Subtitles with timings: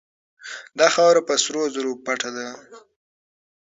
[0.79, 2.47] دا خاوره په سرو زرو پټه ده.